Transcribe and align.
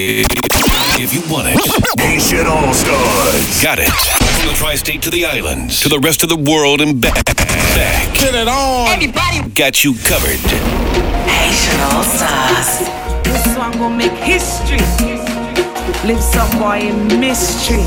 If 0.00 1.12
you 1.12 1.20
want 1.28 1.48
it, 1.50 1.58
Nation 1.98 2.46
All 2.46 2.72
Stars. 2.72 3.60
got 3.60 3.80
it. 3.80 3.88
From 3.88 4.46
the 4.46 4.54
tri-state 4.54 5.02
to 5.02 5.10
the 5.10 5.26
islands, 5.26 5.80
to 5.80 5.88
the 5.88 5.98
rest 5.98 6.22
of 6.22 6.28
the 6.28 6.36
world 6.36 6.80
and 6.80 7.00
back. 7.00 7.24
Back. 7.24 8.14
Get 8.14 8.32
it 8.36 8.46
on. 8.46 8.90
Everybody, 8.90 9.50
Got 9.50 9.82
you 9.82 9.94
covered. 9.94 10.38
Nation 11.26 11.80
All 11.90 12.04
Stars. 12.04 12.86
This 13.24 13.58
one 13.58 13.72
gonna 13.72 13.96
make 13.96 14.12
history. 14.12 14.78
Leave 16.06 16.22
some 16.22 16.48
boy 16.60 16.78
in 16.78 17.18
mystery. 17.18 17.82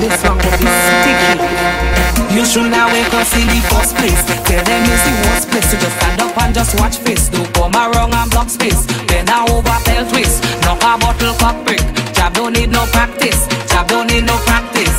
This 0.00 0.22
one 0.22 0.36
gonna 0.36 0.58
be 0.58 0.68
sticky. 0.68 1.99
You 2.30 2.44
should 2.44 2.70
now 2.70 2.86
wake 2.92 3.12
up 3.12 3.26
in 3.34 3.46
the 3.46 3.60
first 3.70 3.96
place. 3.96 4.20
Tell 4.46 4.64
them 4.64 4.82
it's 4.86 5.02
the 5.02 5.14
worst 5.26 5.46
place. 5.50 5.66
So 5.70 5.76
just 5.78 5.96
stand 5.96 6.20
up 6.20 6.36
and 6.38 6.54
just 6.54 6.78
watch 6.78 6.96
face. 6.98 7.28
Don't 7.28 7.52
come 7.54 7.74
around 7.74 8.14
and 8.14 8.30
block 8.30 8.48
space. 8.48 8.86
Bend 9.06 9.30
over, 9.30 9.76
fell 9.84 10.06
twist. 10.08 10.42
Knock 10.62 10.82
a 10.82 10.98
bottle, 10.98 11.34
cock 11.42 11.58
brick. 11.66 11.82
Jab 12.14 12.34
don't 12.34 12.52
need 12.52 12.70
no 12.70 12.86
practice. 12.92 13.46
Jab 13.70 13.88
don't 13.88 14.06
need 14.06 14.24
no 14.24 14.36
practice. 14.46 14.96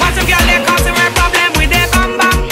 Watch 0.00 0.14
them 0.14 0.26
girl 0.26 0.44
they 0.46 0.60
causing 0.64 0.96
a 0.96 1.06
problem 1.16 1.50
with 1.56 1.70
their 1.70 1.88
bam 1.92 2.18
bam. 2.18 2.47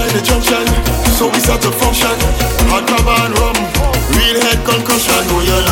Tell 0.00 0.08
the 0.16 0.22
junction. 0.24 0.64
So 1.12 1.28
we 1.28 1.36
start 1.44 1.60
to 1.60 1.70
function. 1.70 2.16
Hot 2.72 2.88
and 2.88 3.36
rum. 3.36 3.52
Real 4.16 4.40
head 4.40 4.56
concussion. 4.64 5.12
Oh 5.28 5.44
you 5.44 5.52
oh, 5.52 5.68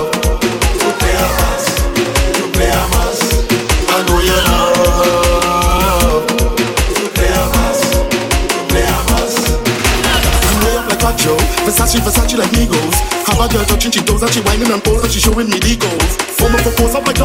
love. 0.00 0.08
To 0.80 0.88
play. 0.96 1.12
To 2.32 2.44
play. 2.56 2.72
I 2.72 4.00
know 4.08 4.16
you 4.24 4.40
love. 4.48 6.24
To 6.24 7.04
play 7.12 7.36
play. 8.72 8.88
Way 10.64 10.76
up 10.80 10.88
like 10.88 11.04
Versace, 11.68 12.00
Versace 12.00 12.36
like 12.38 12.48
Migos. 12.56 12.96
Have 13.28 13.44
a 13.44 13.46
girl 13.52 13.64
touching 13.66 13.92
she 13.92 14.00
toes 14.00 14.22
and 14.22 14.32
she 14.32 14.40
whining 14.40 14.72
and 14.72 14.82
pose 14.82 15.02
and 15.04 15.12
she 15.12 15.20
showing 15.20 15.50
me 15.50 15.58
the 15.60 15.76
goals. 15.76 16.16
Form 16.40 16.54
of 16.54 16.64
a 16.64 16.70
pose 16.70 16.94
up 16.94 17.06
like 17.06 17.20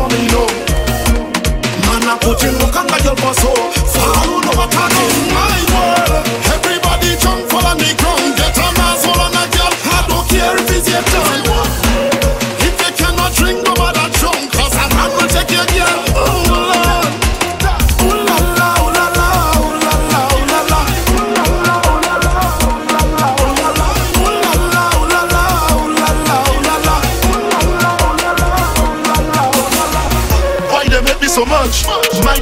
I 2.10 2.18
put 2.18 2.44
in 2.44 2.58
look 2.58 2.76
and 2.76 2.90
girl 2.90 3.16
for 3.18 3.34
so. 3.36 3.54
Follow 3.94 4.42
no 4.42 4.52
what 4.58 4.72
I. 4.74 4.90
My 5.30 5.62
world, 5.70 6.26
everybody 6.58 7.14
jump 7.22 7.46
follow 7.52 7.78
me 7.78 7.94
ground. 8.02 8.34
Get 8.36 8.58
a 8.58 8.66
all 9.06 9.22
on 9.22 9.38
a 9.38 9.46
girl. 9.54 9.74
I 9.94 10.06
don't 10.10 10.28
care 10.28 10.58
if 10.58 10.72
it's 10.74 10.90
your 10.90 11.04
turn. 11.04 11.59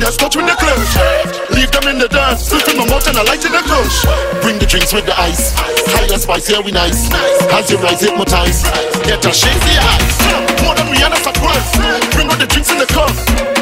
Has 0.08 0.16
touch 0.16 0.40
with 0.40 0.48
the 0.48 0.56
clutch. 0.56 1.52
Leave 1.52 1.68
them 1.76 1.84
in 1.92 2.00
the 2.00 2.08
dance. 2.08 2.48
Slip 2.48 2.64
in 2.72 2.80
my 2.80 2.88
mouth 2.88 3.04
and 3.12 3.20
I 3.20 3.28
light 3.28 3.44
in 3.44 3.52
the 3.52 3.60
clutch. 3.60 4.08
Bring 4.40 4.56
the 4.56 4.64
drinks 4.64 4.96
with 4.96 5.04
the 5.04 5.12
ice. 5.20 5.52
Higher 5.92 6.16
spice, 6.16 6.48
yeah, 6.48 6.64
we 6.64 6.72
nice. 6.72 7.12
As 7.52 7.68
you 7.68 7.76
rise, 7.84 8.00
hypnotize. 8.00 8.64
Get 9.04 9.20
a 9.20 9.36
the 9.36 9.76
eyes. 9.76 10.16
More 10.64 10.80
than 10.80 10.88
me 10.96 11.04
and 11.04 11.12
a 11.12 11.20
worth. 11.44 11.68
Bring 12.16 12.32
out 12.32 12.40
the 12.40 12.48
drinks 12.48 12.72
in 12.72 12.80
the 12.80 12.88
cup. 12.88 13.12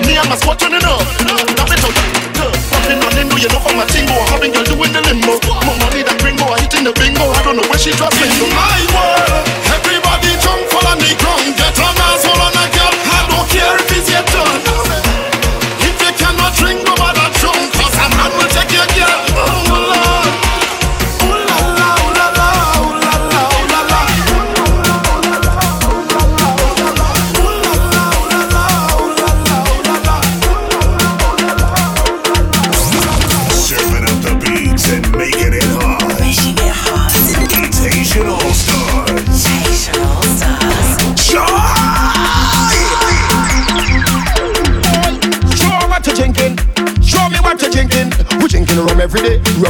Me 0.06 0.22
and 0.22 0.30
my 0.30 0.38
squad 0.38 0.62
turning 0.62 0.86
up. 0.86 1.02
Now 1.26 1.66
it 1.66 1.82
out. 1.82 1.98
Popping 2.70 3.02
on 3.02 3.18
in, 3.18 3.26
do 3.26 3.42
you 3.42 3.50
know 3.50 3.58
for 3.66 3.74
my 3.74 3.90
tingo? 3.90 4.14
Having 4.30 4.54
girl 4.54 4.70
doing 4.70 4.94
the 4.94 5.02
limbo. 5.02 5.42
More 5.66 5.78
money 5.82 6.06
than 6.06 6.14
gringo. 6.22 6.46
I 6.46 6.62
hitting 6.62 6.86
the 6.86 6.94
bingo. 6.94 7.26
I 7.26 7.42
don't 7.42 7.58
know 7.58 7.66
where 7.74 7.82
she 7.82 7.90
dropping. 7.98 8.30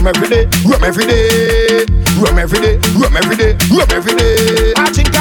Rum 0.05 0.13
every 0.15 0.29
day, 0.29 0.45
rum 0.69 0.83
every 0.83 1.05
day, 1.07 1.85
rum 2.21 2.37
every 2.37 2.59
day, 2.59 2.77
rum 2.93 3.17
every 3.17 3.35
day, 3.35 3.57
rum 3.71 3.89
every 3.89 4.15
day. 4.15 4.73
I 4.77 4.91
drink 4.93 5.14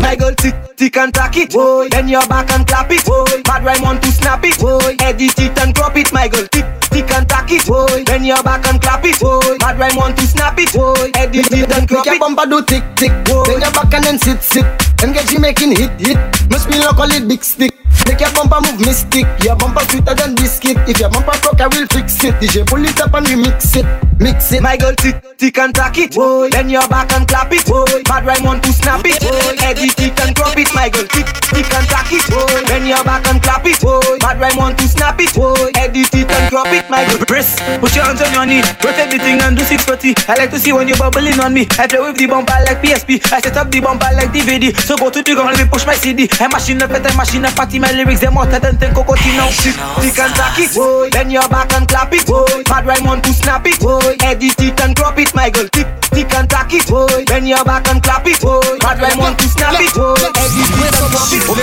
My 0.00 0.16
girl 0.16 0.34
tick 0.34 0.54
tick 0.76 0.96
and 0.96 1.14
tack 1.14 1.36
it, 1.36 1.52
boy. 1.52 1.88
Then 1.90 2.08
your 2.08 2.26
back 2.26 2.50
and 2.50 2.66
clap 2.66 2.90
it, 2.90 3.04
boy. 3.04 3.42
Bad 3.44 3.64
rhyme 3.64 3.82
want 3.82 4.02
to 4.02 4.10
snap 4.10 4.42
it, 4.42 4.58
boy. 4.58 4.96
Edit 4.98 5.38
it 5.38 5.58
and 5.60 5.74
crop 5.74 5.96
it, 5.96 6.12
my 6.12 6.26
girl 6.26 6.46
tick 6.48 6.66
tick 6.90 7.10
and 7.12 7.28
tack 7.28 7.52
it, 7.52 7.66
boy. 7.66 8.02
Then 8.04 8.24
your 8.24 8.42
back 8.42 8.66
and 8.66 8.82
clap 8.82 9.04
it, 9.04 9.20
boy. 9.20 9.58
Bad 9.58 9.78
rhyme 9.78 9.94
want 9.96 10.18
to 10.18 10.26
snap 10.26 10.58
it, 10.58 10.72
boy. 10.72 11.12
Edit 11.30 11.52
it 11.52 11.70
and 11.70 11.88
crop 11.88 12.06
it. 12.06 12.10
Make 12.10 12.18
your 12.18 12.18
bumper 12.18 12.46
do 12.50 12.62
tick 12.64 12.82
tick. 12.96 13.12
Then 13.46 13.60
your 13.60 13.70
back 13.70 13.94
and 13.94 14.04
then 14.04 14.18
sit 14.18 14.42
sit. 14.42 14.66
And 15.02 15.14
get 15.14 15.30
you 15.32 15.38
making 15.38 15.76
hit 15.76 15.92
hit. 16.00 16.18
Must 16.50 16.68
be 16.68 16.78
local 16.78 17.10
it 17.10 17.28
big 17.28 17.44
stick. 17.44 17.72
Make 18.06 18.20
your 18.20 18.32
bumper 18.34 18.58
move 18.66 18.80
mystic. 18.80 19.26
Your 19.44 19.54
bumper 19.54 19.80
sweeter 19.86 20.14
than 20.14 20.34
biscuit. 20.34 20.76
If 20.90 20.98
your 20.98 21.10
bumper 21.10 21.38
broke, 21.38 21.60
I 21.60 21.68
will 21.68 21.86
fix 21.86 22.18
it. 22.24 22.34
DJ 22.42 22.66
pull 22.66 22.82
it 22.84 23.00
up 23.00 23.14
and 23.14 23.26
we 23.28 23.36
mix 23.36 23.76
it, 23.76 23.86
mix 24.18 24.52
it. 24.52 24.62
My 24.62 24.76
girl 24.76 24.94
tick 24.94 25.22
tick 25.38 25.56
and 25.58 25.74
tack 25.74 25.96
it, 25.98 26.14
boy. 26.14 26.50
Then 26.50 26.68
your 26.68 26.86
back 26.88 27.12
and 27.12 27.26
clap 27.26 27.52
it, 27.52 27.64
boy. 27.66 28.02
Bad 28.04 28.26
rhyme 28.26 28.44
want 28.44 28.64
to 28.64 28.72
snap 28.72 29.02
it, 29.04 29.20
boy. 29.22 29.54
Edit 29.62 29.94
it 30.00 30.20
and 30.20 30.34
crop 30.34 30.58
it, 30.58 30.68
my 30.74 30.88
girl 30.90 31.06
tick 31.06 31.26
tick 31.54 31.70
and 31.70 31.86
tack 31.86 32.10
it, 32.10 32.26
boy. 32.26 32.60
Then 32.66 32.86
your 32.86 33.04
back 33.04 33.26
and 33.30 33.40
clap 33.42 33.64
it, 33.64 33.80
boy. 33.80 34.02
Bad 34.18 34.40
rhyme 34.40 34.56
want 34.56 34.78
to 34.78 34.88
snap 34.88 35.20
it, 35.20 35.32
boy. 35.32 35.70
Edit 35.78 36.12
it 36.12 36.30
and 36.30 36.50
crop 36.50 36.68
it, 36.74 36.90
my 36.90 37.06
girl. 37.06 37.24
Press, 37.24 37.56
put 37.78 37.94
your 37.94 38.04
hands 38.04 38.20
on 38.20 38.32
your 38.34 38.46
knee, 38.46 38.62
rotate 38.82 39.10
the 39.14 39.18
thing 39.22 39.40
and 39.40 39.56
do 39.56 39.62
640. 39.62 40.14
I 40.26 40.34
like 40.34 40.50
to 40.50 40.58
see 40.58 40.72
when 40.72 40.88
you're 40.88 40.98
bubbling 41.20 41.40
on 41.44 41.52
me. 41.52 41.68
I 41.76 41.86
play 41.86 42.00
with 42.00 42.16
the 42.16 42.26
bumper 42.26 42.56
like 42.64 42.80
PSP. 42.80 43.20
I 43.32 43.40
set 43.40 43.56
up 43.56 43.70
the 43.70 43.80
bumper 43.80 44.08
like 44.16 44.32
DVD. 44.32 44.72
So 44.80 44.96
go 44.96 45.10
to 45.10 45.22
the 45.22 45.34
ground, 45.36 45.56
let 45.56 45.60
me 45.60 45.68
push 45.68 45.84
my 45.84 45.94
CD. 45.94 46.28
I 46.40 46.48
machine 46.48 46.80
up, 46.80 46.90
I 46.90 47.14
machine 47.14 47.44
up, 47.44 47.54
party 47.54 47.78
my 47.78 47.92
lyrics, 47.92 48.20
them 48.20 48.34
hotter 48.34 48.58
than 48.58 48.78
ten 48.80 48.94
cocotino. 48.96 49.52
Tick, 49.60 49.76
tick 49.76 50.16
and 50.16 50.32
tack 50.32 50.56
it, 50.56 50.72
boy. 50.72 51.12
Then 51.12 51.30
your 51.30 51.46
back 51.48 51.72
and 51.76 51.86
clap 51.86 52.12
it, 52.12 52.26
boy. 52.26 52.64
Bad 52.64 52.86
rhyme 52.86 53.04
want 53.04 53.24
to 53.24 53.32
snap 53.32 53.66
it, 53.66 53.78
boy. 53.80 54.16
Edit 54.24 54.60
it 54.60 54.80
and 54.80 54.96
crop 54.96 55.18
it, 55.18 55.34
my 55.34 55.50
girl. 55.50 55.68
Tick, 55.68 55.86
tick 56.10 56.32
and 56.32 56.48
tack 56.48 56.72
it, 56.72 56.88
boy. 56.88 57.24
Then 57.28 57.44
your 57.46 57.64
back 57.64 57.88
and 57.88 58.02
clap 58.02 58.26
it, 58.26 58.40
boy. 58.40 58.60
Bad 58.80 59.00
rhyme 59.00 59.18
want 59.20 59.38
to 59.38 59.48
snap 59.48 59.74
it, 59.76 59.92
boy. 59.92 60.16
Edit 60.16 60.72
it 60.72 60.88
and 60.88 61.12
crop 61.12 61.28
it, 61.28 61.44
boy. 61.44 61.60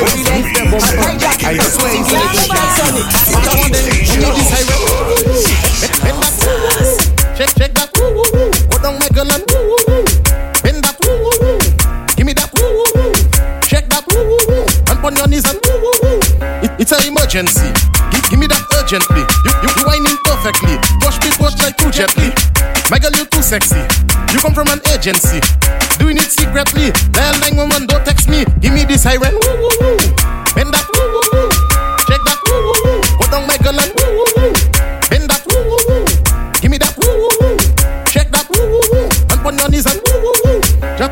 I 1.41 1.57
swear 1.65 1.97
it's 1.97 2.13
like 2.13 2.29
Sonic. 2.77 3.09
What 3.33 3.41
I 3.47 3.57
want 3.57 3.73
them, 8.87 9.01
you 9.01 9.19
know 9.19 9.27
this 9.27 9.91
highway. 9.91 10.03
Bend 10.47 10.47
that, 10.47 10.47
shake, 10.47 10.47
shake 10.47 10.47
that, 10.47 10.47
down 10.47 10.47
my 10.47 10.47
girl 10.47 10.47
and 10.47 10.63
bend 10.63 10.79
that, 10.83 10.95
give 12.15 12.25
me 12.25 12.33
that, 12.33 12.49
shake 13.67 13.89
that, 13.89 14.03
and 14.89 15.05
on 15.05 15.15
your 15.15 15.27
knees 15.27 15.45
and 15.49 15.59
woo 15.67 15.91
woo 16.03 16.19
it, 16.63 16.71
it's 16.79 16.91
an 16.91 17.03
emergency. 17.05 17.69
Give, 18.11 18.23
give 18.29 18.39
me 18.39 18.47
that 18.47 18.63
urgently. 18.79 19.21
You, 19.45 19.51
you, 19.61 19.69
you 19.77 19.83
whining 19.85 20.17
perfectly. 20.25 20.79
Push 21.03 21.21
me, 21.21 21.29
push 21.37 21.53
like 21.61 21.77
too 21.77 21.91
gently. 21.91 22.33
My 22.89 22.97
girl, 22.99 23.11
you 23.13 23.25
too 23.25 23.43
sexy. 23.43 23.83
You 24.33 24.39
come 24.39 24.53
from 24.53 24.67
an 24.73 24.81
agency, 24.89 25.39
doing 25.99 26.17
it 26.17 26.31
secretly. 26.31 26.91
Dial 27.11 27.35
911, 27.43 27.87
don't 27.87 28.05
text 28.05 28.29
me. 28.29 28.45
Give 28.59 28.73
me 28.73 28.85
this 28.85 29.03
siren. 29.03 29.37
Bend 29.37 29.76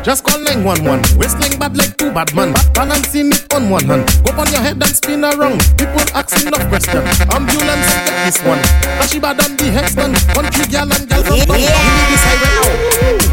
just, 0.06 0.22
call 0.22 0.38
911. 0.38 1.18
Whistling 1.18 1.58
bad 1.58 1.76
like 1.76 1.96
two 1.96 2.12
bad 2.12 2.32
man. 2.32 2.54
Balancing 2.74 3.26
it 3.32 3.52
on 3.52 3.68
one 3.68 3.84
hand. 3.86 4.06
Go 4.24 4.38
on 4.38 4.46
your 4.52 4.60
head 4.62 4.80
and 4.80 4.94
spin 4.94 5.24
around. 5.24 5.58
People 5.76 6.06
asking 6.14 6.46
enough 6.46 6.68
questions. 6.68 7.02
Ambulance, 7.34 7.90
get 8.06 8.24
this 8.24 8.38
one. 8.46 8.62
Bad 9.20 9.40
on 9.40 9.56
the 9.56 9.64
hex 9.64 9.96
done. 9.96 10.14
Country 10.30 10.66
gal 10.70 10.92
and 10.92 11.08
gal 11.08 11.24
from 11.24 11.38
Bangkok. 11.38 11.58
Give 11.58 11.58
me 11.58 12.04
this 12.06 12.22
highway 12.22 13.25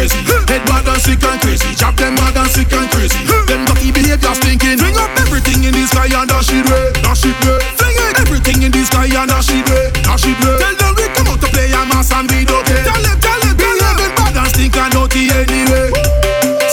crazy. 0.00 0.20
Head 0.48 0.64
bad 0.64 0.88
and 0.88 1.00
sick 1.02 1.20
and 1.20 1.40
crazy. 1.40 1.74
Chop 1.76 1.94
them 1.96 2.16
bad 2.16 2.36
and 2.36 2.48
sick 2.48 2.72
and 2.72 2.88
crazy. 2.88 3.20
Them 3.44 3.64
dirty 3.68 3.92
behavior 3.92 4.34
stinking. 4.34 4.78
Bring 4.80 4.96
up 4.96 5.12
everything 5.20 5.64
in 5.64 5.72
the 5.76 5.84
sky 5.84 6.08
and 6.08 6.28
dash 6.28 6.48
it 6.48 6.64
away, 6.64 6.88
dash 7.04 7.24
it 7.28 7.36
away. 7.44 7.60
Bring 7.76 7.96
it. 8.08 8.16
Everything 8.16 8.62
in 8.64 8.72
the 8.72 8.80
sky 8.88 9.12
and 9.12 9.28
dash 9.28 9.52
it 9.52 9.68
away, 9.68 9.92
dash 10.00 10.24
it 10.24 10.40
away. 10.40 10.56
Tell 10.56 10.76
them 10.80 10.92
we 10.96 11.04
come 11.12 11.28
out 11.28 11.40
to 11.44 11.48
play 11.52 11.68
a 11.68 11.82
mass 11.92 12.12
and 12.16 12.30
we 12.32 12.48
don't 12.48 12.64
care. 12.64 12.84
Tell 12.88 13.02
them, 13.04 13.18
tell 13.20 13.40
them, 13.44 13.56
tell 13.60 13.76
them. 13.76 13.94
Them 14.00 14.12
bad 14.16 14.36
and 14.40 14.48
stink 14.48 14.76
and 14.76 14.90
naughty 14.96 15.28
anyway. 15.28 15.92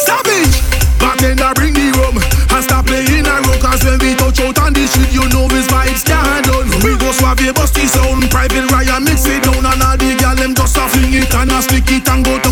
Savage. 0.07 0.55
Bartender 0.96 1.51
bring 1.60 1.75
the 1.75 1.91
rum 2.00 2.15
and 2.15 2.63
stop 2.63 2.88
playing 2.88 3.27
a 3.27 3.36
rock. 3.43 3.60
Cause 3.60 3.84
when 3.84 4.00
we 4.00 4.15
touch 4.15 4.39
out 4.39 4.57
on 4.63 4.72
the 4.72 4.88
street, 4.88 5.12
you 5.12 5.27
know 5.36 5.51
it's 5.51 5.67
vibes 5.67 6.03
can't 6.07 6.48
done. 6.48 6.72
We 6.79 6.96
go 6.96 7.12
suave, 7.12 7.43
bust 7.53 7.75
the 7.75 7.86
sound. 7.91 8.24
Private 8.31 8.72
Ryan 8.72 9.03
mix 9.03 9.27
it 9.27 9.43
down 9.43 9.67
and 9.67 9.84
all 9.84 9.98
the 10.00 10.15
gyal 10.15 10.36
them 10.39 10.55
just 10.55 10.79
a 10.79 10.88
fling 10.88 11.13
it 11.13 11.34
and 11.36 11.51
a 11.51 11.60
stick 11.62 11.91
it 11.91 12.07
and 12.07 12.24
go. 12.24 12.47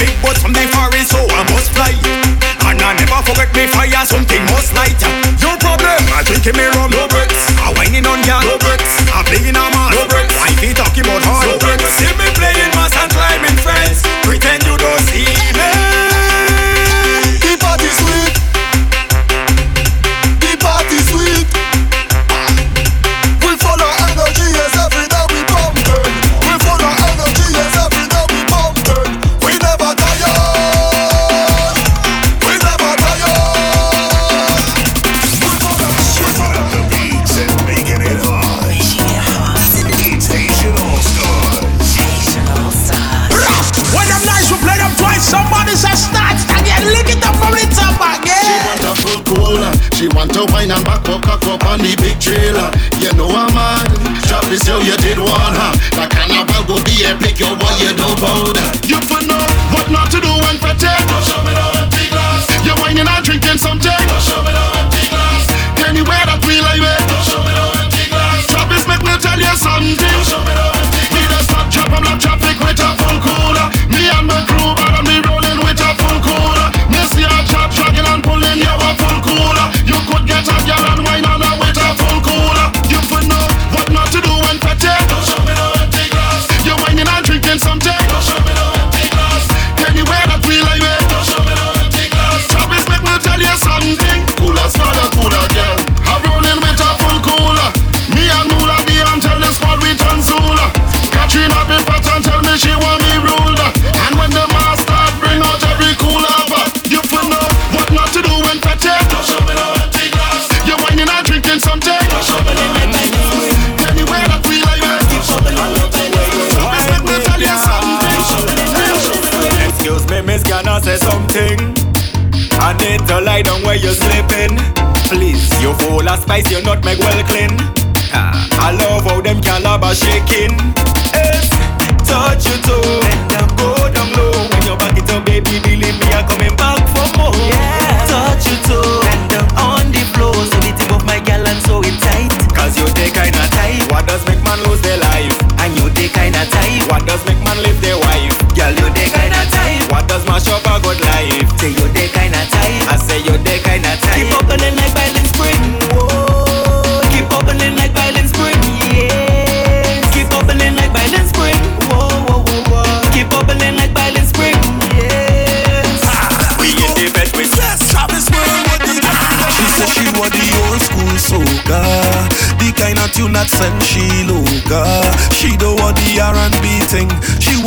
big 0.00 0.10
but 0.24 0.36
from 0.40 0.52
the 0.56 0.64
forest, 0.72 1.12
so 1.12 1.20
I 1.20 1.44
must 1.52 1.68
fly. 1.76 1.92
And 2.64 2.80
I 2.80 2.96
never 2.96 3.20
forget 3.28 3.52
me 3.52 3.68
fire, 3.68 4.04
something 4.08 4.42
must 4.48 4.72
light. 4.72 4.96
Your 5.44 5.56
problem, 5.60 6.00
I 6.16 6.24
think 6.24 6.46
it 6.48 6.56
me 6.56 6.66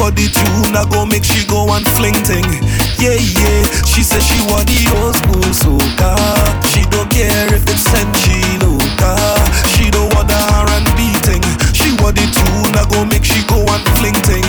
Want 0.04 0.20
the 0.20 0.28
tune 0.28 0.76
that 0.76 0.92
go 0.92 1.08
make 1.08 1.24
she 1.24 1.48
go 1.48 1.64
and 1.72 1.88
fling 1.96 2.20
thing. 2.28 2.44
Yeah, 3.00 3.16
yeah. 3.16 3.64
She 3.88 4.04
said 4.04 4.20
she 4.20 4.36
want 4.52 4.68
the 4.68 4.84
old 5.00 5.16
school 5.16 5.48
soca. 5.56 6.12
She 6.68 6.84
don't 6.92 7.08
care 7.08 7.48
if 7.56 7.64
it's 7.72 7.88
send 7.88 8.12
she 8.20 8.44
loca 8.60 9.16
She 9.72 9.88
don't 9.88 10.12
want 10.12 10.28
the 10.28 10.36
R&B 10.36 11.00
thing. 11.24 11.40
She 11.72 11.96
want 12.04 12.20
the 12.20 12.28
tune 12.36 12.76
that 12.76 12.92
go 12.92 13.08
make 13.08 13.24
she 13.24 13.48
go 13.48 13.64
and 13.64 13.80
fling 13.96 14.20
thing. 14.28 14.44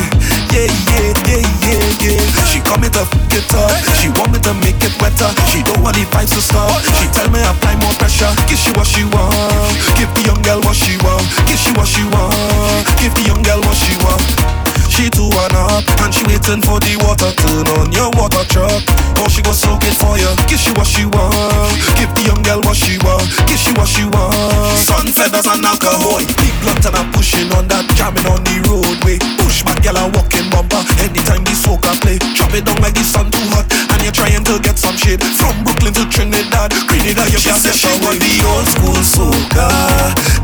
Yeah, 0.51 0.67
yeah, 0.91 1.15
yeah, 1.23 1.47
yeah, 1.63 2.03
yeah. 2.03 2.19
She 2.51 2.59
come 2.59 2.83
me 2.83 2.91
to 2.91 3.07
f 3.07 3.15
it 3.15 3.47
up 3.55 3.71
She 3.95 4.11
want 4.11 4.35
me 4.35 4.43
to 4.43 4.59
make 4.59 4.83
it 4.83 4.91
wetter. 4.99 5.31
She 5.55 5.63
don't 5.63 5.79
want 5.87 5.95
the 5.95 6.03
vibes 6.11 6.35
to 6.35 6.43
stop. 6.43 6.83
She 6.99 7.07
tell 7.15 7.31
me 7.31 7.39
apply 7.39 7.79
more 7.79 7.95
pressure. 7.95 8.27
Give 8.51 8.59
she 8.59 8.75
what 8.75 8.91
she 8.91 9.07
want. 9.07 9.71
Give 9.95 10.11
the 10.19 10.27
young 10.27 10.43
girl 10.43 10.59
what 10.67 10.75
she 10.75 10.99
want. 11.07 11.23
Give 11.47 11.63
she 11.63 11.71
what 11.79 11.87
she 11.87 12.03
want. 12.11 12.35
Give 12.99 13.15
the 13.15 13.23
young 13.31 13.47
girl 13.47 13.63
what 13.63 13.79
she 13.79 13.95
want 14.03 14.64
she 14.95 15.11
two 15.11 15.27
and 15.27 15.59
up 15.59 15.83
and 16.07 16.15
she 16.15 16.23
waiting 16.31 16.63
for 16.63 16.79
the 16.79 16.95
water 17.03 17.35
turn 17.35 17.67
on 17.75 17.91
your 17.91 18.15
water 18.15 18.47
truck. 18.47 18.79
Oh, 19.19 19.27
she 19.27 19.43
go 19.43 19.51
soak 19.51 19.83
it 19.83 19.95
for 19.99 20.15
you. 20.15 20.31
Give 20.47 20.61
she 20.61 20.71
what 20.79 20.87
she 20.87 21.03
want. 21.03 21.35
Give 21.99 22.11
the 22.15 22.23
young 22.31 22.43
girl 22.47 22.63
what 22.63 22.79
she 22.79 22.95
want. 23.03 23.27
Give 23.51 23.59
she 23.59 23.75
what 23.75 23.91
she 23.91 24.07
want. 24.07 24.79
Sun 24.79 25.11
feathers 25.11 25.51
and 25.51 25.67
alcohol. 25.67 26.23
Big 26.39 26.55
blunt 26.63 26.87
and 26.87 26.95
I'm 26.95 27.11
pushing 27.11 27.51
on 27.59 27.67
that, 27.75 27.91
jamming 27.99 28.23
on 28.31 28.47
the 28.47 28.55
roadway. 28.71 29.19
Push 29.43 29.67
back, 29.67 29.83
girl, 29.83 29.99
I 29.99 30.07
walking 30.15 30.47
bumper. 30.55 30.79
Anytime 31.03 31.43
the 31.43 31.55
soca 31.59 31.91
play, 31.99 32.23
drop 32.39 32.55
it 32.55 32.63
down 32.63 32.79
like 32.79 32.95
the 32.95 33.03
sun 33.03 33.35
too 33.35 33.43
hot, 33.51 33.67
and 33.67 33.99
you're 33.99 34.15
trying 34.15 34.47
to 34.47 34.63
get 34.63 34.79
some 34.79 34.95
shade 34.95 35.23
from 35.35 35.59
Brooklyn 35.67 35.91
to 35.99 36.07
Trinidad. 36.07 36.71
Trinidad, 36.87 37.35
you 37.35 37.43
can't 37.43 37.59
get 37.59 37.75
she 37.75 37.91
want 37.99 38.23
the 38.23 38.35
old 38.47 38.67
school 38.71 39.01
soca, 39.03 39.67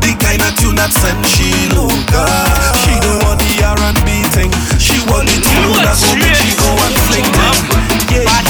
the 0.03 0.11
kind 0.19 0.43
of 0.43 0.51
tune 0.59 0.75
that 0.75 0.91
send 0.91 1.23
she 1.23 1.71
loca. 1.71 2.27
She 2.83 2.99
don't 2.99 3.23
want 3.23 3.39
the 3.39 3.63
R&B 3.63 4.21
thing. 4.41 4.51
She 4.81 4.97
want 5.05 5.29
the 5.29 5.37
tune 5.37 5.77
that 5.77 5.93
go 6.01 6.09
make 6.17 6.33
she 6.41 6.53
go 6.57 6.69
and 6.73 6.95
fling 7.05 7.27
thing. 7.29 7.57
Yeah, 8.09 8.25
yeah. 8.25 8.41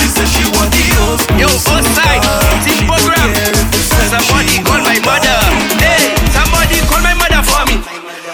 She 0.00 0.08
said 0.08 0.28
she 0.32 0.44
want 0.56 0.72
the 0.72 0.84
old 1.04 1.20
school 1.20 1.36
Yo, 1.36 1.48
outside, 1.76 2.24
She 2.64 2.88
program. 2.88 3.28
care 3.36 3.52
if 3.52 3.68
it's 3.76 3.92
send 3.92 4.16
Somebody 4.16 4.56
call 4.64 4.80
my 4.80 4.96
mother. 5.04 5.36
Hey, 5.82 6.16
somebody 6.32 6.80
call 6.88 7.02
my 7.04 7.12
mother 7.14 7.42
for 7.44 7.62
me. 7.68 7.76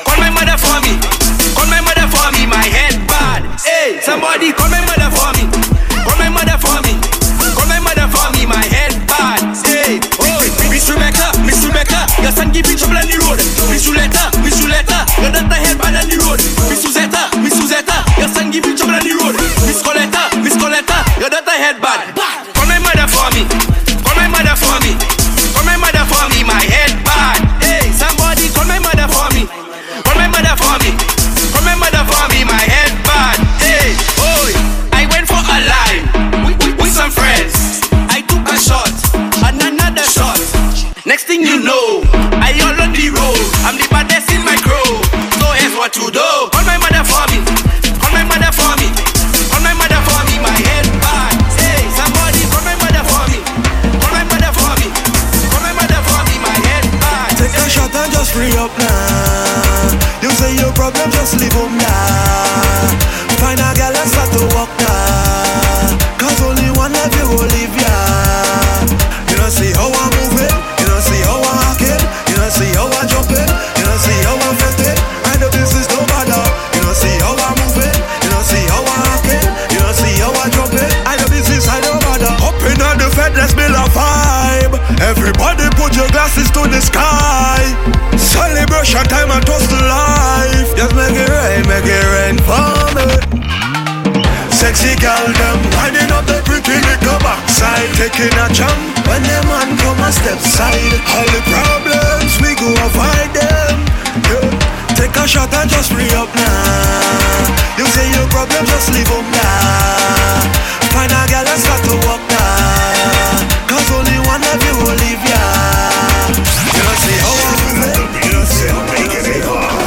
Call 0.06 0.18
my 0.22 0.30
mother 0.30 0.56
for 0.58 0.78
me. 0.86 0.94
Call 1.58 1.66
my 1.66 1.80
mother 1.82 2.06
for 2.06 2.28
me. 2.34 2.46
My 2.46 2.62
head 2.62 2.94
bad. 3.10 3.42
Hey, 3.66 3.98
somebody 4.02 4.52
call 4.54 4.70
my 4.70 4.82
mother 4.86 5.01
taking 98.02 98.34
a 98.34 98.48
jump 98.50 98.82
when 99.06 99.22
the 99.22 99.38
man 99.46 99.78
come 99.78 100.00
a 100.02 100.10
step 100.10 100.38
side. 100.42 100.94
All 101.14 101.28
the 101.30 101.42
problems 101.46 102.34
we 102.42 102.50
go 102.58 102.66
avoid 102.82 103.30
them. 103.30 103.78
Yeah. 104.26 104.98
Take 104.98 105.14
a 105.22 105.24
shot 105.26 105.54
and 105.54 105.70
just 105.70 105.94
free 105.94 106.10
up 106.18 106.30
now. 106.34 107.78
You 107.78 107.86
say 107.94 108.06
your 108.10 108.26
problem, 108.34 108.66
just 108.66 108.90
leave 108.90 109.06
them 109.06 109.26
now. 109.30 110.42
Find 110.90 111.14
a 111.14 111.22
girl 111.30 111.46
and 111.46 111.60
start 111.62 111.82
to 111.86 111.94
walk 112.06 112.22
now. 112.26 113.70
Cause 113.70 113.86
only 113.94 114.18
one 114.26 114.42
of 114.50 114.58
you 114.66 114.74
will 114.82 114.98
leave 114.98 115.22
ya. 115.22 115.44
You 116.74 116.82
don't 116.82 117.06
how 117.22 117.38
I'm. 117.38 117.60
You 118.18 118.34
don't 118.34 118.50
how 118.50 118.82
I'm 118.82 118.86
Making 118.98 119.26
it 119.30 119.44
hot. 119.46 119.82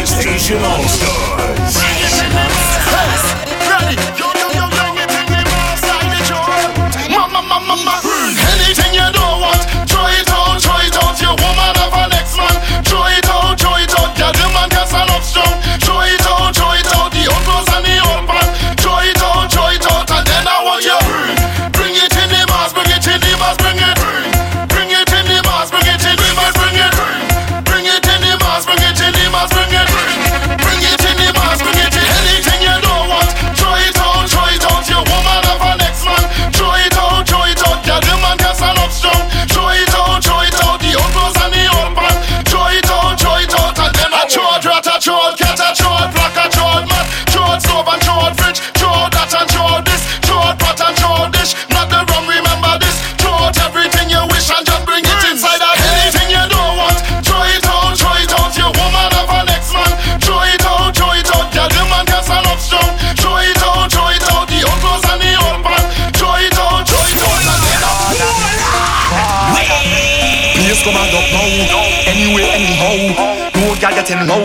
It's 0.00 0.16
Station 0.16 0.64
All 0.64 1.13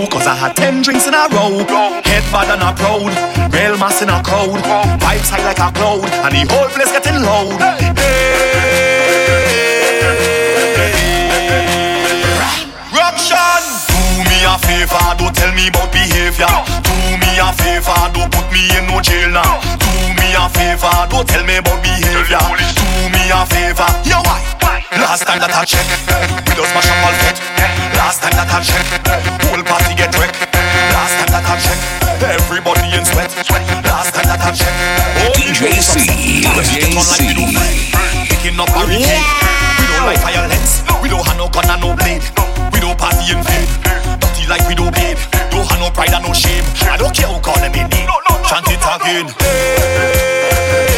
cause 0.08 0.28
I 0.28 0.36
had 0.36 0.56
ten 0.56 0.82
drinks 0.82 1.08
in 1.08 1.14
a 1.14 1.28
row. 1.32 1.66
Head 2.06 2.24
bad 2.32 2.50
and 2.54 2.64
a 2.64 2.72
proud, 2.74 3.12
rail 3.52 3.78
mass 3.78 4.02
in 4.02 4.10
a 4.10 4.22
crowd. 4.24 4.62
Pipes 5.00 5.30
high 5.30 5.44
like 5.44 5.60
a 5.60 5.72
cloud, 5.72 6.06
and 6.06 6.34
the 6.34 6.46
whole 6.54 6.70
place 6.70 6.92
getting 6.92 7.22
loud. 7.24 7.60
Hey. 7.98 8.80
Ruction! 12.94 13.64
Do 13.90 14.00
me 14.30 14.38
a 14.46 14.56
favor, 14.62 15.06
don't 15.18 15.36
tell 15.36 15.52
me 15.54 15.68
about 15.68 15.92
behavior. 15.92 16.48
Do 16.86 16.96
me 17.18 17.40
a 17.40 17.52
favor, 17.54 18.00
don't 18.14 18.32
put 18.32 18.48
me 18.54 18.70
in 18.78 18.88
no 18.88 19.02
jail 19.02 19.30
now. 19.30 19.60
Do 19.80 19.92
me 20.16 20.34
a 20.38 20.48
favor, 20.50 20.96
don't 21.10 21.28
tell 21.28 21.44
me 21.46 21.58
about 21.58 21.82
behavior. 21.84 22.40
Do 22.40 22.88
me 23.12 23.32
a 23.32 23.46
favor, 23.46 23.90
yeah, 24.06 24.22
why? 24.24 24.79
Last 24.90 25.22
time 25.22 25.38
that 25.38 25.54
I 25.54 25.62
check, 25.70 25.86
we 26.50 26.52
just 26.58 26.74
smash 26.74 26.90
up 26.90 26.98
all 27.06 27.14
fete. 27.22 27.38
Last 27.94 28.26
time 28.26 28.34
that 28.34 28.50
I 28.50 28.58
check, 28.66 28.82
whole 29.46 29.62
party 29.62 29.94
get 29.94 30.10
wrecked. 30.18 30.42
Last 30.90 31.14
time 31.14 31.30
that 31.30 31.46
I 31.46 31.54
check, 31.62 31.78
everybody 32.26 32.98
in 32.98 33.06
sweat. 33.06 33.30
Last 33.86 34.18
time 34.18 34.26
that 34.26 34.42
I 34.42 34.50
checked, 34.50 34.74
oh, 34.74 35.30
DJ 35.38 35.78
C, 35.78 36.10
DJ 36.42 36.90
C, 37.06 37.38
picking 38.34 38.58
up 38.58 38.74
our 38.74 38.90
yeah. 38.90 39.22
We 39.78 39.86
don't 39.94 40.10
like 40.10 40.22
violence, 40.26 40.82
we 41.06 41.10
don't 41.14 41.22
have 41.22 41.38
no 41.38 41.54
gun 41.54 41.70
and 41.70 41.82
no 41.86 41.94
blade. 41.94 42.26
We 42.74 42.82
don't 42.82 42.98
party 42.98 43.30
in 43.30 43.46
vain, 43.46 43.70
dirty 44.18 44.50
like 44.50 44.66
we 44.66 44.74
don't 44.74 44.90
babe. 44.90 45.22
Don't 45.54 45.70
have 45.70 45.78
no 45.78 45.94
pride 45.94 46.18
and 46.18 46.26
no 46.26 46.34
shame. 46.34 46.66
I 46.90 46.98
don't 46.98 47.14
care 47.14 47.30
who 47.30 47.38
calling 47.46 47.70
me 47.70 47.86
name. 47.86 48.10
No, 48.10 48.18
no, 48.26 48.42
no, 48.42 48.50
Chant 48.50 48.66
it 48.74 48.82
again. 48.82 49.30
Hey. 49.38 50.89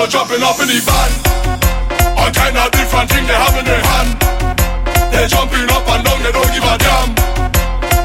people 0.00 0.12
jumping 0.16 0.42
up 0.42 0.56
in 0.60 0.68
the 0.68 0.80
van. 0.80 1.12
All 2.16 2.32
kind 2.32 2.56
of 2.56 2.72
different 2.72 3.10
things 3.12 3.26
they 3.28 3.36
have 3.36 3.52
in 3.52 3.64
their 3.68 3.84
hand. 3.84 4.16
They're 5.12 5.28
jumping 5.28 5.68
up 5.68 5.84
and 5.92 6.00
down, 6.00 6.22
they 6.24 6.32
don't 6.32 6.48
give 6.56 6.64
a 6.64 6.74
damn. 6.80 7.12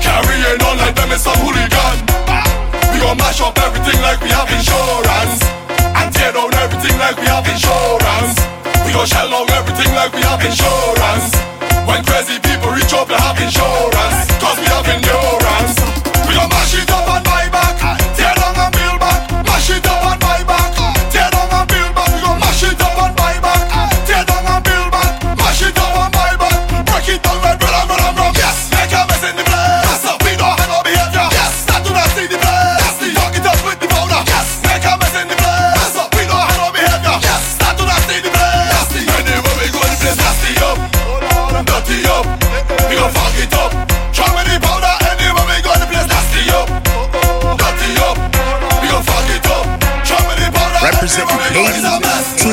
Carrying 0.03 0.59
on 0.59 0.75
like 0.75 0.95
them 0.95 1.11
is 1.15 1.23
some 1.23 1.39
hooligan. 1.39 1.97
We 2.91 2.99
gon' 2.99 3.15
mash 3.15 3.39
up 3.39 3.55
everything 3.63 3.95
like 4.03 4.19
we 4.19 4.27
have 4.35 4.51
insurance. 4.51 5.39
And 5.95 6.11
tear 6.11 6.35
down 6.35 6.51
everything 6.59 6.99
like 6.99 7.15
we 7.15 7.27
have 7.31 7.47
insurance. 7.47 8.43
We 8.83 8.91
gon' 8.91 9.07
shell 9.07 9.31
out 9.31 9.49
everything 9.55 9.95
like 9.95 10.11
we 10.11 10.21
have 10.27 10.43
insurance. 10.43 11.31
When 11.87 12.03
crazy 12.03 12.43
people 12.43 12.75
reach 12.75 12.91
up, 12.91 13.07
they 13.07 13.15
have 13.15 13.39
insurance. 13.39 13.94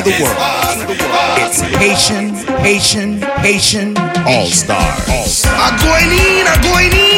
the 0.03 0.11
world. 0.21 0.37
It's 1.39 1.61
Haitian, 1.61 2.35
Haitian, 2.59 3.21
Haitian, 3.21 3.95
Haitian. 3.95 3.97
All 4.27 4.47
stars. 4.47 5.09
All 5.09 5.25
stars. 5.25 7.12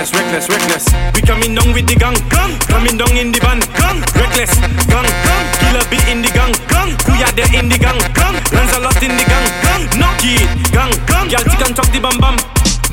Reckless, 0.00 0.48
reckless, 0.48 0.48
reckless. 0.48 1.14
We 1.14 1.20
coming 1.20 1.54
down 1.54 1.72
with 1.74 1.86
the 1.86 1.94
gang, 1.94 2.16
gang. 2.32 2.56
Coming 2.72 2.96
down 2.96 3.12
in 3.16 3.32
the 3.32 3.40
van, 3.40 3.60
gang. 3.76 4.00
Reckless, 4.16 4.52
gang, 4.88 5.04
gang. 5.04 5.44
Killer 5.60 5.84
bit 5.92 6.00
in 6.08 6.22
the 6.22 6.30
gang, 6.32 6.52
gang. 6.72 6.96
We 7.04 7.20
are 7.20 7.32
there 7.36 7.52
in 7.52 7.68
the 7.68 7.76
gang, 7.76 8.00
gang. 8.16 8.36
Lands 8.52 8.72
a 8.76 8.80
lot 8.80 8.96
in 9.02 9.12
the 9.12 9.24
gang, 9.28 9.46
gang. 9.60 9.84
Knock 10.00 10.24
it, 10.24 10.48
gang, 10.72 10.92
gang. 11.04 11.28
Y'all 11.28 11.44
can 11.44 11.74
talk 11.76 11.90
the 11.92 12.00
bam 12.00 12.16
bam. 12.16 12.36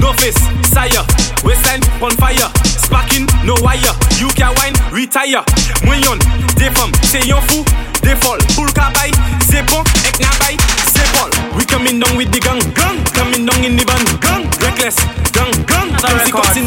No 0.04 0.12
face, 0.20 0.36
sire. 0.68 1.04
Waistline 1.48 1.82
on 2.04 2.12
fire. 2.20 2.52
Sparking, 2.66 3.26
no 3.48 3.56
wire. 3.64 3.96
You 4.20 4.28
can 4.36 4.52
wine, 4.60 4.76
retire. 4.92 5.44
Moyen, 5.86 6.20
des 6.58 6.70
femmes, 6.76 6.92
c'est 7.04 7.26
yon 7.26 7.40
fou. 7.48 7.64
Des 8.04 8.16
folles, 8.20 8.44
pour 8.56 8.68
kabay. 8.74 9.12
C'est 9.50 9.64
bon, 9.72 9.82
ek 10.06 10.20
nabay. 10.20 10.58
C'est 10.92 11.08
ball. 11.16 11.32
We 11.56 11.66
coming 11.66 12.00
down 12.00 12.18
with 12.18 12.32
the 12.32 12.40
gang, 12.40 12.60
gang. 12.76 13.00
Coming 13.16 13.46
down 13.46 13.64
in 13.64 13.78
the 13.78 13.86
van, 13.88 14.04
gang. 14.20 14.44
Reckless, 14.60 14.96
gang, 15.32 15.52
gang. 15.66 15.88
MC 15.98 16.32
cops 16.32 16.56
in 16.56 16.67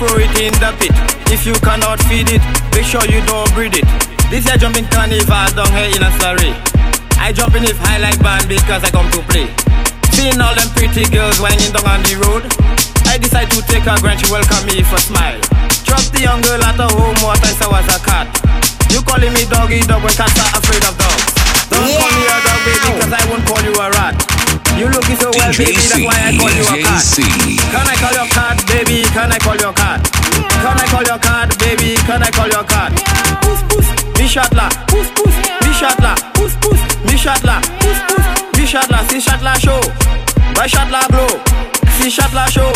throw 0.00 0.16
it 0.16 0.32
in 0.40 0.56
the 0.56 0.72
pit. 0.80 0.96
If 1.28 1.44
you 1.44 1.52
cannot 1.60 2.00
feed 2.08 2.32
it, 2.32 2.40
make 2.72 2.88
sure 2.88 3.04
you 3.04 3.20
don't 3.28 3.52
breed 3.52 3.76
it. 3.76 3.84
This 4.32 4.48
year 4.48 4.56
jumping 4.56 4.88
carnival 4.88 5.44
down 5.52 5.68
here 5.76 5.92
in 5.92 6.00
a 6.00 6.08
Surrey. 6.16 6.56
I 7.20 7.36
jump 7.36 7.52
in 7.52 7.68
if 7.68 7.76
high 7.76 8.00
like 8.00 8.16
band 8.24 8.48
because 8.48 8.80
I 8.80 8.88
come 8.88 9.12
to 9.12 9.20
play. 9.28 9.52
Seeing 10.16 10.40
all 10.40 10.56
them 10.56 10.72
pretty 10.72 11.04
girls 11.12 11.36
whining 11.36 11.68
down 11.76 11.84
on 11.84 12.00
the 12.08 12.16
road. 12.16 12.48
I 13.12 13.20
decide 13.20 13.52
to 13.52 13.60
take 13.68 13.84
a 13.84 13.92
grant, 14.00 14.24
she 14.24 14.32
welcome 14.32 14.64
me 14.64 14.80
for 14.80 14.96
smile. 14.96 15.36
Drop 15.84 16.00
the 16.16 16.24
young 16.24 16.40
girl 16.48 16.64
at 16.64 16.80
the 16.80 16.88
home, 16.96 17.20
what 17.20 17.36
I 17.44 17.52
saw 17.60 17.68
was 17.68 17.84
a 17.92 18.00
cat. 18.00 18.32
You 18.88 19.04
calling 19.04 19.36
me 19.36 19.44
doggy 19.52 19.84
dog 19.84 20.00
when 20.00 20.16
cats 20.16 20.32
are 20.40 20.56
afraid 20.56 20.80
of 20.88 20.96
dogs. 20.96 21.28
Don't 21.68 21.84
call 21.84 22.08
me 22.16 22.24
a 22.24 22.36
dog 22.40 22.60
baby, 22.64 22.88
cause 23.04 23.12
I 23.12 23.22
won't 23.28 23.44
call 23.44 23.60
you 23.68 23.76
a 23.76 23.86
rat. 24.00 24.39
You 24.80 24.88
looking 24.88 25.20
so 25.20 25.28
well, 25.36 25.52
baby, 25.52 25.76
that's 25.76 26.00
why 26.00 26.16
I 26.16 26.32
call 26.40 26.48
you 26.56 26.64
a 26.64 26.80
cat. 26.80 27.04
Can 27.68 27.84
I 27.84 28.00
call 28.00 28.16
your 28.16 28.24
cat, 28.32 28.56
baby? 28.64 29.04
Can 29.12 29.28
I 29.28 29.36
call 29.36 29.60
your 29.60 29.76
cat? 29.76 30.00
Can 30.08 30.72
I 30.80 30.86
call 30.88 31.04
your 31.04 31.20
cat, 31.20 31.52
baby? 31.60 32.00
Can 32.08 32.24
I 32.24 32.32
call 32.32 32.48
your 32.48 32.64
cat? 32.64 32.88
Puss 33.44 33.60
puss, 33.68 33.84
mi 34.16 34.24
chatla, 34.24 34.72
puss 34.88 35.12
puss, 35.12 35.36
mi 35.60 35.70
chatla, 35.76 36.16
puss 36.32 36.56
puss, 36.64 36.80
mi 37.04 37.12
chatla, 37.12 37.60
puss 37.76 38.00
puss, 38.08 38.24
mi 38.56 38.64
chatla, 38.64 39.04
si 39.12 39.20
chatla 39.20 39.52
show, 39.60 39.84
by 40.56 40.64
chatla 40.64 41.04
blow, 41.12 41.28
si 42.00 42.08
chatla 42.08 42.48
show, 42.48 42.72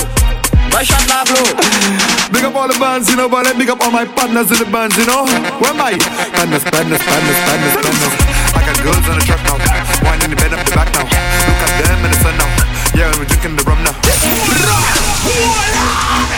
by 0.69 0.85
chatla 0.85 1.25
blow. 1.25 1.57
Big 2.37 2.45
up 2.45 2.53
all 2.53 2.69
the 2.69 2.77
bands, 2.77 3.09
you 3.09 3.17
know, 3.17 3.33
but 3.33 3.49
let 3.49 3.57
big 3.57 3.71
up 3.73 3.81
all 3.81 3.90
my 3.90 4.05
partners 4.05 4.53
in 4.53 4.61
the 4.61 4.69
bands, 4.69 4.93
you 5.01 5.09
know. 5.09 5.25
Where 5.57 5.73
am 5.73 5.81
I? 5.81 5.97
Badness, 6.37 6.69
badness, 6.69 7.01
badness, 7.01 7.38
badness, 7.49 7.75
badness. 7.81 8.12
I 8.53 8.61
got 8.61 8.77
girls 8.85 9.09
on 9.09 9.17
the 9.17 9.25
truck 9.25 9.40
now, 9.49 9.57
winding 10.05 10.29
the 10.29 10.37
bed 10.37 10.53
up 10.53 10.69
the 10.69 10.77
back 10.77 10.93
now. 10.93 11.54
Yeah, 12.95 13.11
we're 13.19 13.27
drinking 13.27 13.57
the 13.59 13.65
rum 13.67 13.83
now. 13.83 13.95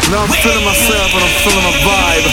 Now 0.09 0.25
I'm 0.25 0.33
feeling 0.41 0.65
myself 0.65 1.09
and 1.13 1.23
I'm 1.27 1.35
feeling 1.45 1.65
my 1.69 1.75
vibe. 1.85 2.27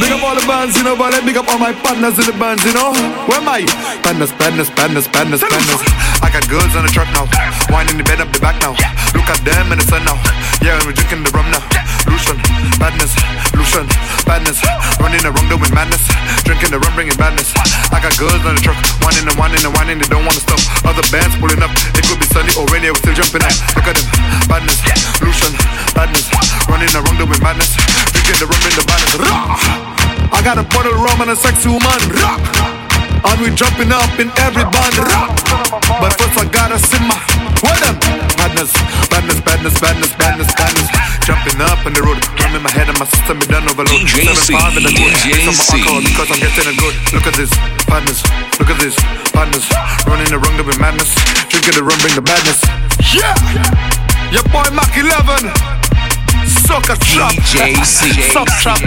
big 0.00 0.10
up 0.10 0.22
all 0.26 0.34
the 0.34 0.42
bands, 0.48 0.74
you 0.74 0.82
know, 0.82 0.96
but 0.96 1.12
let 1.12 1.24
big 1.24 1.36
up 1.36 1.46
all 1.46 1.58
my 1.58 1.70
partners 1.70 2.18
in 2.18 2.26
the 2.26 2.34
bands, 2.34 2.64
you 2.64 2.74
know. 2.74 2.90
Where 3.30 3.38
am 3.38 3.48
I? 3.48 3.62
Badness, 4.02 4.32
badness, 4.34 4.70
badness, 4.74 5.06
badness, 5.06 5.40
badness. 5.40 5.80
I 6.18 6.34
got 6.34 6.42
girls 6.50 6.74
on 6.74 6.82
the 6.82 6.90
truck 6.90 7.06
now, 7.14 7.30
winding 7.70 7.96
the 7.96 8.04
bed 8.04 8.20
up 8.20 8.32
the 8.32 8.40
back 8.40 8.58
now. 8.58 8.74
Look 9.14 9.28
at 9.30 9.38
them 9.46 9.70
in 9.70 9.78
the 9.78 9.86
sun 9.86 10.02
now. 10.02 10.18
Yeah, 10.58 10.80
we're 10.82 10.96
drinking 10.96 11.22
the 11.22 11.30
rum 11.30 11.46
now. 11.54 11.62
Lucian, 12.10 12.42
badness, 12.82 13.14
Badness. 13.70 14.58
Running 14.98 15.22
around 15.22 15.46
doing 15.46 15.70
madness. 15.70 16.02
Drinking 16.42 16.74
the 16.74 16.82
rum, 16.82 16.90
bringing 16.98 17.14
madness. 17.14 17.54
I 17.94 18.02
got 18.02 18.10
girls 18.18 18.42
on 18.42 18.58
the 18.58 18.62
truck, 18.62 18.74
whining 19.06 19.30
and 19.30 19.38
whining 19.38 19.62
and 19.62 19.70
whining. 19.78 20.02
They 20.02 20.10
don't 20.10 20.26
wanna 20.26 20.42
stop. 20.42 20.58
Other 20.82 21.06
bands 21.14 21.38
pulling 21.38 21.62
up. 21.62 21.70
It 21.94 22.02
could 22.02 22.18
be 22.18 22.26
sunny 22.34 22.50
or 22.58 22.66
rainy. 22.74 22.90
We're 22.90 22.98
still 22.98 23.14
jumping 23.14 23.46
out. 23.46 23.54
Look 23.78 23.86
at 23.86 23.94
them, 23.94 24.06
badness, 24.50 24.82
Lucian, 25.22 25.54
badness. 25.94 26.26
Running 26.66 26.90
around 26.98 27.14
doing 27.14 27.38
madness. 27.38 27.70
Drinking 28.10 28.42
the 28.42 28.46
rum, 28.50 28.58
bringing 28.58 28.80
the 28.82 28.86
badness. 28.90 29.14
Rah! 29.22 30.34
I 30.34 30.42
got 30.42 30.58
a 30.58 30.66
bottle 30.66 30.90
of 30.90 30.98
rum 30.98 31.22
and 31.22 31.30
a 31.30 31.36
sexy 31.38 31.70
woman. 31.70 32.00
And 33.22 33.38
we 33.38 33.54
jumping 33.54 33.94
up 33.94 34.18
in 34.18 34.34
every 34.42 34.66
band. 34.66 34.98
But 36.02 36.10
first 36.18 36.34
I 36.42 36.44
gotta 36.50 36.78
simmer. 36.82 37.22
What 37.62 37.78
them? 37.78 37.94
Badness, 38.34 38.74
badness, 39.14 39.38
badness, 39.46 39.78
badness, 39.78 40.10
badness, 40.18 40.50
badness. 40.58 40.88
Jumping 41.22 41.60
up 41.62 41.86
on 41.86 41.92
the 41.94 42.02
road, 42.02 42.18
drum 42.50 42.58
in 42.58 42.62
my 42.62 42.70
head 42.74 42.88
and 42.88 42.98
my 42.98 43.06
system 43.06 43.38
be 43.38 43.46
done 43.46 43.62
overload. 43.70 44.02
Seven 44.10 44.34
C, 44.34 44.52
five 44.52 44.74
in 44.74 44.82
the 44.82 44.90
good. 44.90 45.14
My 45.14 45.62
alcohol 45.70 46.02
because 46.02 46.28
I'm 46.34 46.40
getting 46.42 46.66
it 46.66 46.76
good. 46.78 46.94
Look 47.14 47.26
at 47.30 47.34
this, 47.38 47.50
badness. 47.86 48.22
Look 48.58 48.70
at 48.70 48.78
this, 48.82 48.96
badness. 49.30 49.66
Running 50.06 50.30
the 50.30 50.38
wrong 50.38 50.58
with 50.58 50.78
madness. 50.82 51.14
Drinking 51.46 51.78
the 51.78 51.84
rum, 51.86 51.98
bring 52.02 52.14
the 52.18 52.24
badness. 52.24 52.58
Yeah, 53.14 53.34
your 54.34 54.42
boy 54.50 54.66
Mac 54.74 54.90
11. 54.98 55.46
Sucker 56.66 56.98
trap. 56.98 57.34
Suck 57.86 58.50
trap. 58.58 58.82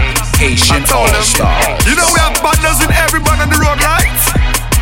Told 0.87 1.15
them. 1.15 1.23
All-Stars. 1.23 1.87
You 1.87 1.95
know 1.95 2.07
we 2.11 2.19
have 2.19 2.35
partners 2.43 2.83
in 2.83 2.91
every 2.91 3.23
band 3.23 3.39
on 3.39 3.49
the 3.49 3.59
road, 3.59 3.79
right? 3.79 4.19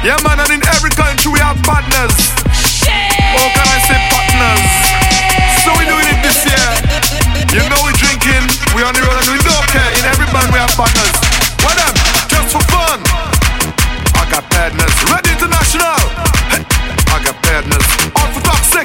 Yeah, 0.02 0.18
man, 0.26 0.42
and 0.42 0.50
in 0.50 0.62
every 0.74 0.90
country 0.90 1.30
we 1.30 1.40
have 1.40 1.62
partners. 1.62 2.14
Oh, 3.38 3.50
can 3.54 3.68
I 3.70 3.78
say 3.86 3.98
partners? 4.10 5.11
So 5.72 5.80
we 5.80 5.88
doing 5.88 6.04
it 6.04 6.20
this 6.20 6.44
year. 6.44 6.68
You 7.56 7.64
know 7.72 7.80
we 7.88 7.96
drinking, 7.96 8.44
we 8.76 8.84
on 8.84 8.92
the 8.92 9.08
road 9.08 9.24
and 9.24 9.32
we 9.32 9.40
don't 9.40 9.68
care. 9.72 9.88
In 9.96 10.04
every 10.04 10.28
band 10.36 10.52
we 10.52 10.60
have 10.60 10.76
partners. 10.76 11.16
What 11.64 11.80
them? 11.80 11.96
Just 12.28 12.52
for 12.52 12.64
fun. 12.68 13.00
I 14.20 14.28
got 14.28 14.44
partners. 14.52 14.92
Red 15.08 15.24
International. 15.32 15.96
Hey. 16.52 16.68
I 17.16 17.24
got 17.24 17.40
partners. 17.40 17.88
All 18.20 18.28
for 18.36 18.44
toxic. 18.44 18.84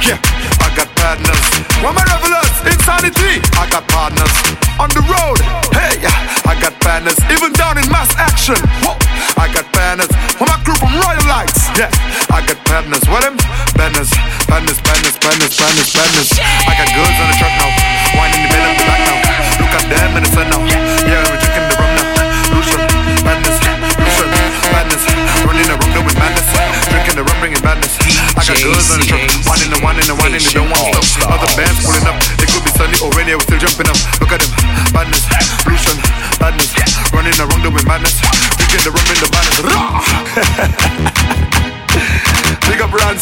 Yeah, 0.00 0.16
I 0.64 0.72
got 0.72 0.88
partners. 0.96 1.44
One 1.84 2.00
my 2.00 2.04
revelers, 2.08 2.48
insanity. 2.64 3.44
I 3.60 3.68
got 3.68 3.84
partners 3.92 4.32
on 4.80 4.88
the 4.96 5.04
road. 5.04 5.36
Hey, 5.76 6.00
I 6.48 6.56
got 6.56 6.72
partners. 6.80 7.20
Even 7.28 7.52
down 7.60 7.76
in 7.76 7.84
mass 7.92 8.08
action. 8.16 8.56
Whoa, 8.80 8.96
I 9.36 9.52
got 9.52 9.68
partners. 9.76 10.08
For 10.40 10.48
my 10.48 10.56
crew 10.64 10.80
from 10.80 10.96
Royal 10.96 11.28
Lights. 11.28 11.68
Yeah, 11.76 11.92
I 12.32 12.40
got 12.40 12.56
partners. 12.64 13.04
What 13.04 13.20
them? 13.20 13.36
Partners, 14.02 14.80
partners, 14.82 15.16
partners, 15.22 15.54
partners, 15.54 15.92
partners. 15.94 16.30
I 16.66 16.74
got 16.74 16.90
girls 16.90 17.20
on 17.22 17.31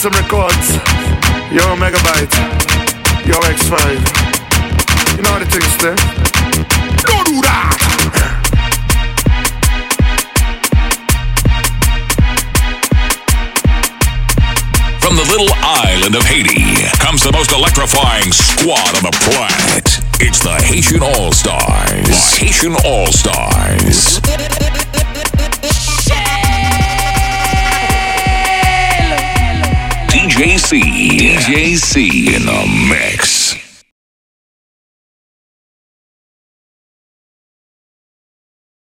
Ransom 0.03 0.23
Records, 0.23 0.73
Yo 1.53 1.77
Megabyte, 1.77 2.33
Yo 3.27 3.37
X5. 3.37 4.01
You 5.15 5.23
know 5.23 5.29
how 5.29 5.39
the 5.39 5.45
things 5.45 5.77
there? 5.77 5.93
Eh? 5.93 5.97
Don't 7.05 7.27
do 7.27 7.43
that! 7.43 7.77
From 15.01 15.17
the 15.17 15.25
little 15.25 15.53
island 15.61 16.15
of 16.15 16.23
Haiti 16.23 16.89
comes 16.97 17.23
the 17.23 17.33
most 17.33 17.53
electrifying 17.53 18.33
squad 18.33 18.97
on 18.97 19.03
the 19.03 19.13
planet. 19.29 20.01
It's 20.19 20.39
the 20.39 20.55
Haitian 20.65 21.03
All 21.03 21.33
Stars. 21.33 22.39
Haitian 22.39 22.75
All 22.87 23.13
Stars. 23.13 24.70
DJ 30.71 30.77
C. 30.77 30.81
DJ 30.81 31.77
C 31.77 32.37
in 32.37 32.47
the 32.47 32.89
mix. 32.89 33.30